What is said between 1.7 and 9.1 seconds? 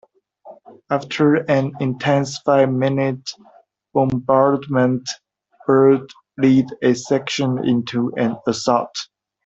intense five-minute bombardment, Brunt led a section into an assault.